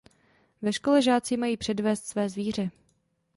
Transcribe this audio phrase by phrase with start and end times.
[0.61, 2.71] Ve škole žáci mají předvést své zvíře.